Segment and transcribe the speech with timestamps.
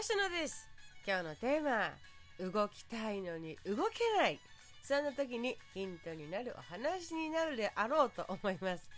[0.00, 0.66] 吉野です。
[1.06, 1.90] 今日のテーマ
[2.40, 4.40] 動きたいのに動けない。
[4.82, 8.88] そんな時にヒントになるお話になるであろうと思います。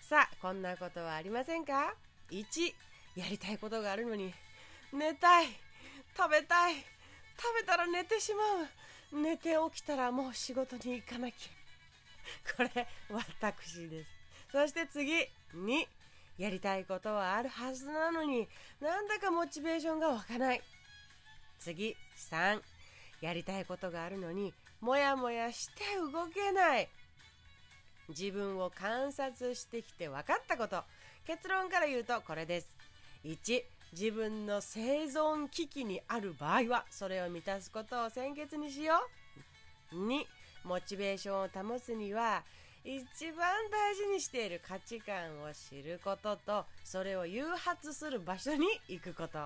[0.00, 1.94] さあこんなことはありませんか
[2.32, 2.44] ？1
[3.14, 4.34] やりたいことがあるのに。
[4.92, 5.46] 寝たい。
[6.16, 6.74] 食べたい。
[6.74, 6.82] 食
[7.60, 9.22] べたら寝てしまう。
[9.22, 11.36] 寝て起きたらもう仕事に行かなきゃ。
[12.56, 14.10] これ私です。
[14.50, 15.12] そして次
[15.54, 15.86] 2
[16.38, 18.48] やりたいことはあるはずなのに
[18.80, 20.62] なんだかモチベーションが湧かない。
[21.58, 21.96] 次
[22.30, 22.60] 3
[23.20, 26.88] やりたいことがあるのにもやもやして動けない。
[28.08, 30.82] 自分を観察してきて分かったこと。
[31.26, 32.68] 結論から言うとこれです。
[33.24, 38.94] 1自分の生存危機にある場合はそれを満たすことを先決にしよ
[39.92, 39.96] う。
[39.96, 40.24] 2
[40.64, 42.44] モチベーションを保つには
[42.84, 49.38] 一番大事にしている価値観を知ることとそれを誘発する場所に行くこと。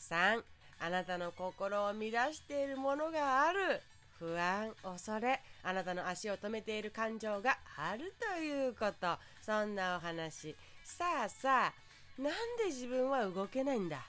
[0.00, 0.42] 3
[0.80, 3.80] あなたの心を乱しているものがある。
[4.18, 9.16] 不安恐れあなたの足を止めている感情があるということ。
[9.40, 10.56] そんなお話。
[10.84, 11.72] さあさ
[12.18, 14.04] あなんで自分は動けないんだ？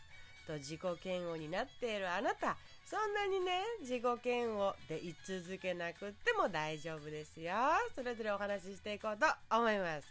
[0.47, 2.57] と自己嫌悪になっているあなた。
[2.91, 7.53] そんなにね自己嫌悪で言い続けなくっても大丈夫ですよ。
[7.95, 10.07] それぞれお話ししていこうと思います。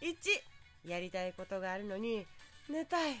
[0.00, 2.24] 1やりたいことがあるのに
[2.66, 3.16] 寝たい。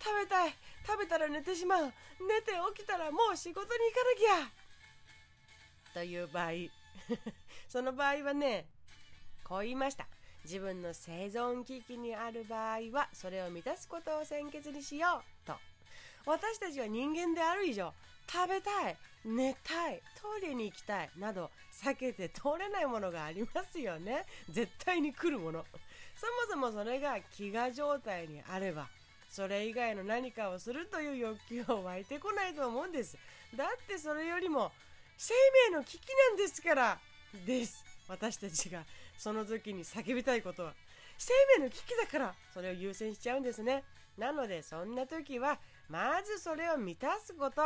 [0.00, 0.54] 食べたい。
[0.86, 1.84] 食べたら寝てしまう。
[2.26, 6.00] 寝て起きたらもう仕事に行かなきゃ。
[6.00, 6.52] という場合。
[7.68, 8.64] その場合はね
[9.44, 10.06] こう言いました。
[10.44, 15.46] 自分の生存危機にある場合はそれを満たすことを先決にしよう。
[15.46, 15.54] と。
[16.24, 17.92] 私たちは人間である以上
[18.30, 24.24] 食べたい寝たいトイレに行きたいなど避けて通れないものがありますよね。
[24.50, 25.64] 絶対に来るもの。
[26.16, 28.88] そもそもそれが飢餓状態にあれば
[29.28, 33.16] それ以外の何かをするという欲求を湧いてこないと思うんです。
[33.56, 34.70] だってそれよりも
[35.16, 35.34] 生
[35.70, 36.98] 命の危機なんですから。
[37.46, 37.84] です。
[38.08, 38.84] 私たちが
[39.16, 40.74] その時に叫びたいことは。
[41.16, 43.84] 生命の危機だからそれを優先しちゃうんですね。
[44.18, 45.58] なのでそんな時は
[45.88, 47.62] まずそれを満たすこと。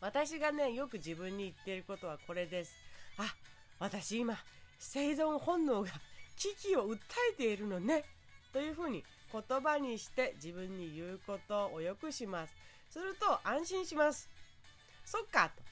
[0.00, 2.72] 私がねよく自分に言ってることはこれです。
[3.18, 3.34] あ
[3.78, 4.36] 私今
[4.78, 5.90] 生存本能が
[6.36, 6.98] 危機を訴
[7.32, 8.04] えているのね。
[8.52, 12.54] というふうに言葉にして自分に言うことをよくします。
[12.90, 14.28] すると安心します。
[15.04, 15.62] そっかと。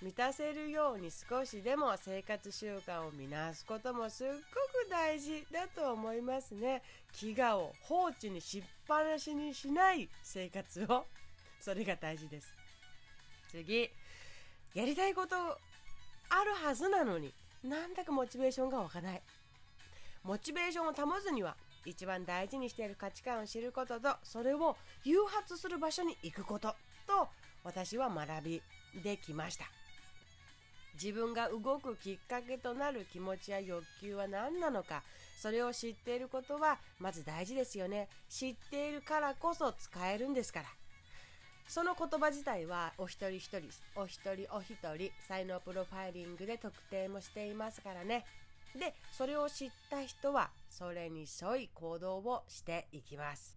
[0.00, 4.38] 満たせるように少しでも生活習慣を見直すこともすっごく
[4.88, 6.82] 大事だと思いますね。
[7.14, 11.06] 飢餓を放置にしっぱなしにしない生活を。
[11.60, 12.57] それが大事です。
[13.48, 13.90] 次。
[14.74, 17.32] やりたいことあるはずなのに
[17.64, 19.22] なんだかモチベーションが湧かない。
[20.22, 26.74] モチベーションを保つには一番大事にしている価値観を知ることとそれを誘発する場所に行くこと
[27.06, 27.28] と
[27.64, 28.62] 私は学び
[29.02, 29.64] できました。
[31.00, 35.04] 自分が動くきっかけとなる気持ちや欲求は何なのか
[35.40, 38.08] それを知っていることはまず大事ですよね。
[38.28, 40.68] 知っているからこそ使えるんですから。
[41.68, 43.60] その言葉自体はお一人一人
[43.94, 48.24] お一人お一人才能プロファイリングで特定もしていますからね。
[48.74, 53.54] でそれを知った人はそれに沿い行動をしていきます。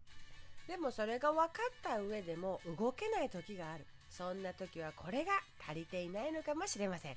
[0.67, 3.85] でもそれが分かった上でも動けない時がある。
[4.09, 5.31] そんな時はこれが
[5.65, 7.15] 足りていないのかもしれません。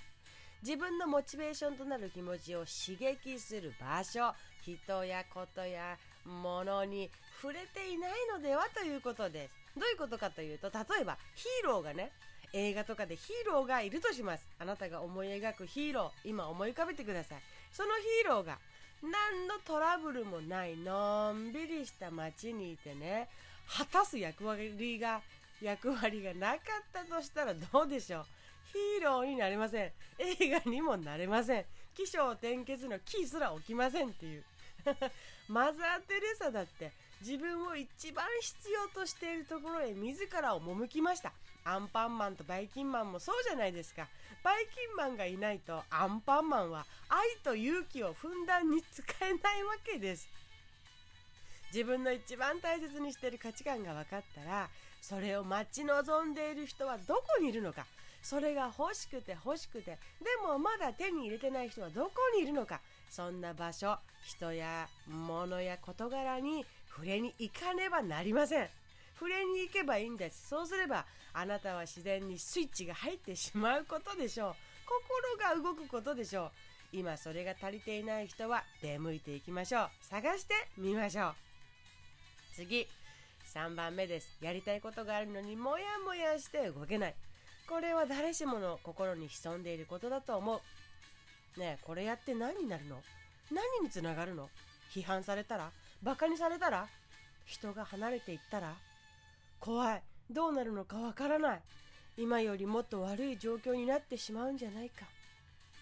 [0.62, 4.32] 自分のモチベーションとなる気持ちを刺激する場所
[4.62, 7.10] 人やことや物に
[7.42, 9.63] 触れていないのではということです。
[9.76, 12.10] どういうことかというと例えばヒーローがね
[12.52, 14.46] 映画とかでヒーローがいるとします。
[14.60, 17.38] あなたが思い描くヒーロー今思い浮かべてください。
[17.72, 17.88] その
[18.22, 18.58] ヒーローが
[19.02, 23.28] 何のトラブルもないのんびりした街にいてね
[23.66, 25.20] 果たす役割が
[25.60, 26.60] 役割がなかっ
[26.92, 28.24] たとしたらどうでしょう。
[28.72, 29.92] ヒーローになれません。
[30.18, 31.64] 映画にもなれません。
[31.96, 34.44] 起承転結のキーすら起きませんっていう
[35.48, 36.92] マザー・テレサだって
[37.24, 41.32] 自分を一番必要としているところへ自らを赴きました。
[41.64, 44.06] アンパンマンとバイキンマンもそうじゃないですか。
[44.42, 50.28] バイキンマンがいないとアンパンマンは愛と勇気をふんだんに使えないわけです。
[51.72, 54.68] 自分の一番大切にしている価値観が分かったら
[55.00, 57.86] それを待ち望んでいる人はどこにいるのか。
[58.22, 59.98] それが欲しくて欲しくてで
[60.46, 62.80] もまだ手に入れてない人はどこにいるのか。
[63.10, 68.68] そんな場所人や物や事柄に触れに行かねばなりません。
[69.18, 70.48] 触れに行けばいいんです。
[70.48, 74.54] そうすればあなたは自然にスイッチが入ってしまうことでしょう。
[75.36, 76.50] 心が動くことでしょう。
[76.92, 79.88] 今それが足りていない人は出向いていきましょう。
[80.02, 81.34] 探してみましょう。
[82.54, 82.86] 次。
[83.52, 84.36] 3番目です。
[84.40, 87.14] やりたいことがあるのにもやもやして動けない。
[87.68, 90.60] これは誰しもの心に潜んでいることだと思
[91.56, 91.60] う。
[91.60, 93.00] ねえこれやって何になるの？
[93.50, 94.48] 何につながるの？
[94.92, 95.70] 批判されたら？
[96.04, 96.86] バカにされたら？
[97.46, 98.74] 人が離れていったら？
[99.58, 100.02] 怖い。
[100.30, 101.60] どうなるのかわからない。
[102.18, 105.06] 今よりもっと悪い状況になってしまうんじゃないか。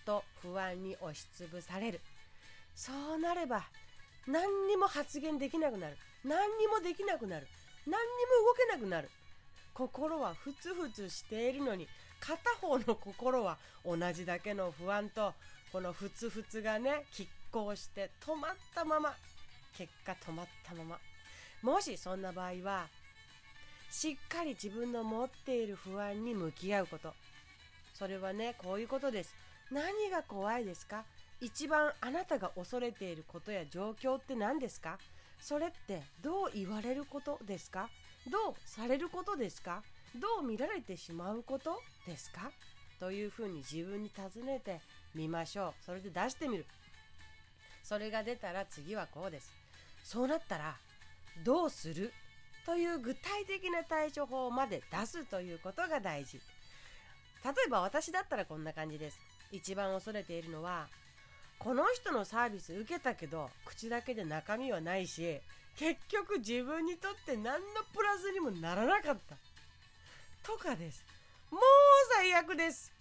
[0.06, 2.00] と不安に押しつぶされる。
[2.76, 3.64] そうなれば
[4.28, 5.96] 何にも発言できなくなる。
[6.24, 7.48] 何にもできなくなる。
[7.84, 7.98] 何にも
[8.46, 9.10] 動けなくなる。
[9.74, 11.88] 心はふつふつしているのに
[12.20, 15.32] 片方の心は同じだけの不安と
[15.72, 19.14] このふつふつがね拮抗して止まったまま
[19.76, 20.98] 結果止まったまま。
[21.62, 22.86] もしそんな場合は
[23.90, 27.14] しっかり自分の持っている不安に向き合うこと。
[27.94, 29.34] それはねこういうことです。
[29.70, 31.04] 何が怖いですか？
[31.40, 34.98] 一番あなたが恐れていることや状況って何ですか？
[35.40, 37.88] それってどう言われることですか？
[38.30, 39.82] どうされることですか？
[40.14, 42.50] どう見られてしまうことですか？
[43.00, 44.80] というふうに自分に尋ねて
[45.14, 45.84] みましょう。
[45.84, 46.66] それで出してみる。
[47.82, 49.52] それが出たら次はこうです。
[50.02, 50.76] そうなったら
[51.44, 52.12] どうする？
[52.64, 56.40] という具体的な対処法まで出すということが大事。
[57.44, 59.19] 例えば私だったらこんな感じです。
[59.50, 60.87] 一番恐れているのは
[61.58, 65.40] この人のサービス受けたけど口だけで中身はないし
[65.76, 67.58] 結局自分にとって何の
[67.94, 69.37] プラスにもならなかった。
[70.43, 71.05] とかです。
[71.50, 71.60] もう
[72.14, 72.93] 最悪です。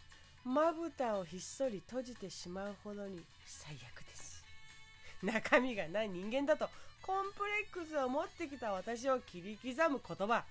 [0.44, 4.44] まぶたをひっそり閉じてしまうほどに最悪です。
[5.22, 6.68] 中身がない人間だと
[7.12, 10.46] コンプレックスを持ってきた私を切り刻む言葉。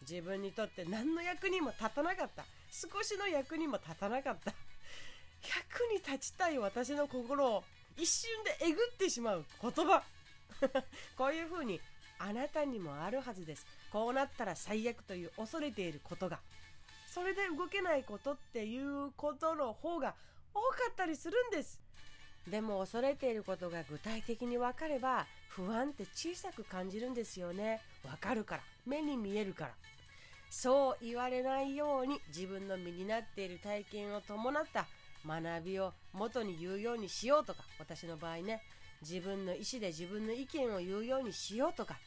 [0.00, 2.46] 自分にとって何の役にも立たなかった。
[2.70, 4.54] 少しの役にも立たなかった。
[5.46, 7.64] 役に立ちたい私の心を
[7.98, 10.02] 一瞬でえぐってしまう言葉。
[11.18, 11.82] こういう風に
[12.18, 13.66] あなたにもあるはずです。
[13.92, 16.40] こうなったら最悪という恐れていることが。
[17.08, 20.14] それで動けないことっていうことの方が
[20.54, 21.78] 多かったりするんです。
[22.48, 27.80] でも恐れていることが具体的に分かれば不安って小さく感じるんですよね。
[28.04, 28.62] わかるから。
[28.86, 29.74] 目に見えるから。
[30.50, 34.86] そう言われないように自分の身になっている体験を伴った
[35.26, 38.62] 学びを元に言うようにしようとか私の場合ね。
[39.02, 41.98] 自分の意思で自分の意見を言うようにしようとか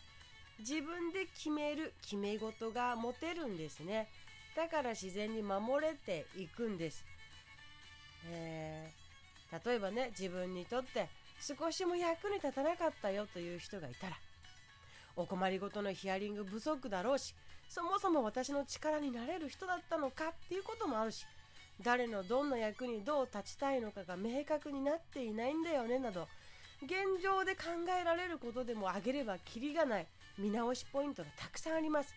[0.59, 4.07] 自分で決める決め事が持てるんですね。
[4.55, 7.05] だから自然に守れていくんです、
[8.29, 9.08] えー、
[9.65, 11.07] 例えばね自分にとって
[11.39, 14.17] 少しも役に立たなかったよという人がいたら
[15.15, 17.33] お困りごとのヒアリング不足だろうし
[17.67, 21.25] そもそも私の力になれる人だったのかっていうこともあるし
[21.81, 26.27] 誰のどんな役にどう立ちたいのかが明確になっていないんだよねなど
[26.83, 27.67] 現状で考
[27.99, 30.07] えられることでも挙げればキリがない
[30.37, 32.13] 見直しポイントがたくさんあります。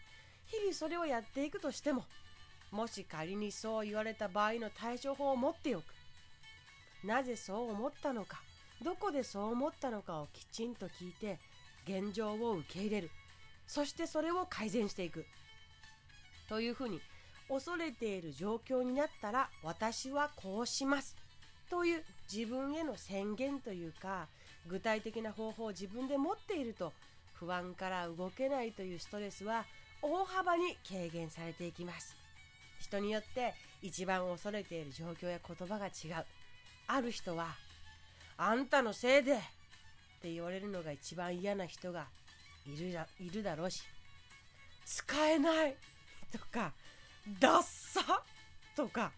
[0.46, 2.04] 日々それをやっていくとしても
[2.70, 5.84] もし仮にそう言われた場合の対処法を持っておく。
[7.04, 8.42] なぜそう思ったのか
[8.82, 11.38] どこでそう思ったのかをきちんと聞いて
[11.86, 13.10] 現状を受け入れる。
[13.66, 15.24] そしてそれを改善していく。
[16.48, 17.00] というふうに
[17.48, 21.16] 恐れている状況になったら私はこうします。
[21.70, 24.26] という自分への宣言というか
[24.66, 26.92] 具体的な方法を自分で持っていると
[27.32, 29.64] 不安から動けないというストレスは
[30.02, 32.16] 大幅に軽減されていきます。
[32.80, 36.26] 人によって一番恐れている状況や言葉が違う。
[36.94, 37.46] ある人は
[38.36, 39.36] あんたのせいでっ
[40.20, 42.06] て言われるのが一番嫌な人が
[42.66, 43.82] いるいるだろうし
[44.84, 45.74] 使えない
[46.30, 46.72] とか
[47.40, 48.22] ダッサ
[48.76, 49.10] とか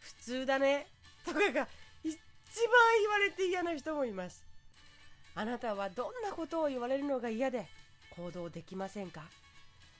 [0.00, 0.88] 普通だね
[1.24, 1.68] とかが一番
[3.00, 4.44] 言われて嫌な人もいます。
[5.34, 7.66] あなたはどんなことを言われるのが嫌で
[8.16, 9.22] 行動できませんか？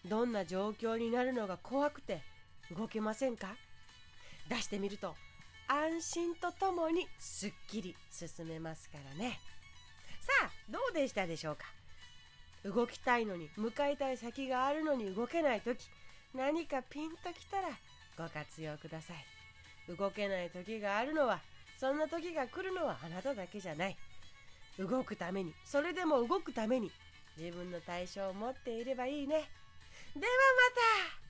[0.06, 2.22] どんな状況になるのが怖くて
[2.76, 3.54] 動けませんか？
[4.48, 5.14] 出してみると
[5.68, 9.38] 安心とともにすっきり進めますからね。
[10.20, 11.66] さあどうでしたでしょうか？
[12.64, 15.78] 動きたいのに向かいたい先があるのに動けない時。
[16.34, 17.68] 何かピンときたら
[18.18, 19.96] ご活用ください。
[19.96, 21.40] 動けない時があるのは
[21.78, 23.96] そんな時が来るのはあなただけじゃない。
[24.78, 26.90] 動くためにそれでも動くために
[27.38, 29.48] 自分の対象を持っていればいいね。
[30.14, 30.26] ではま
[31.14, 31.25] た。